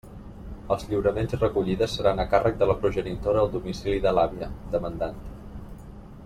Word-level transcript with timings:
Els 0.75 0.85
lliuraments 0.93 1.35
i 1.37 1.37
recollides 1.41 1.93
seran 1.99 2.21
a 2.23 2.25
càrrec 2.31 2.57
de 2.63 2.69
la 2.71 2.77
progenitora 2.85 3.43
al 3.45 3.53
domicili 3.59 4.01
de 4.07 4.15
l'àvia, 4.21 4.49
demandant. 4.79 5.23